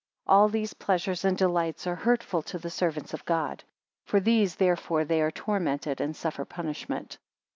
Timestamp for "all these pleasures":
0.39-1.23